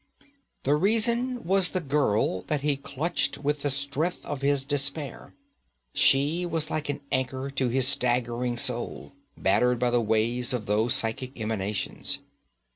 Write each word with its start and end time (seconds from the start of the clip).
The 0.63 0.75
reason 0.75 1.43
was 1.43 1.69
the 1.69 1.79
girl 1.79 2.41
that 2.47 2.61
he 2.61 2.75
clutched 2.75 3.37
with 3.37 3.61
the 3.61 3.69
strength 3.69 4.25
of 4.25 4.41
his 4.41 4.63
despair. 4.63 5.35
She 5.93 6.43
was 6.43 6.71
like 6.71 6.89
an 6.89 7.01
anchor 7.11 7.51
to 7.51 7.67
his 7.69 7.87
staggering 7.87 8.57
soul, 8.57 9.13
battered 9.37 9.77
by 9.77 9.91
the 9.91 10.01
waves 10.01 10.53
of 10.53 10.65
those 10.65 10.95
psychic 10.95 11.39
emanations. 11.39 12.17